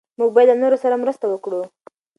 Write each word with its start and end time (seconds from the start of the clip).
موږ 0.19 0.29
باید 0.35 0.47
له 0.49 0.55
نورو 0.61 0.77
سره 0.83 1.01
مرسته 1.03 1.25
وکړو. 1.29 1.61